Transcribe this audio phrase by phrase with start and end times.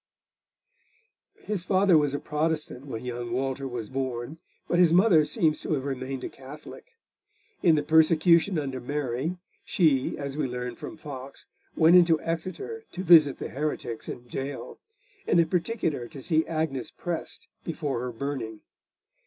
[1.43, 5.73] His father was a Protestant when young Walter was born, but his mother seems to
[5.73, 6.93] have remained a Catholic.
[7.61, 11.45] In the persecution under Mary, she, as we learn from Foxe,
[11.75, 14.79] went into Exeter to visit the heretics in gaol,
[15.27, 18.61] and in particular to see Agnes Prest before her burning.